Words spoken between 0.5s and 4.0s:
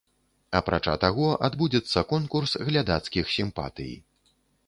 Апрача таго, адбудзецца конкурс глядацкіх сімпатый.